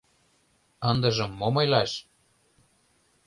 [0.89, 1.91] Ындыжым мом ойлаш?